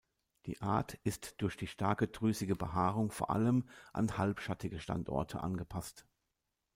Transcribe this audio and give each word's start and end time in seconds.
Die 0.47 0.59
Art 0.63 0.95
ist 1.03 1.35
durch 1.37 1.57
die 1.57 1.67
starke 1.67 2.07
drüsige 2.07 2.55
Behaarung 2.55 3.11
vor 3.11 3.29
allem 3.29 3.67
an 3.93 4.17
halbschattige 4.17 4.79
Standorte 4.79 5.41
angepasst. 5.41 6.07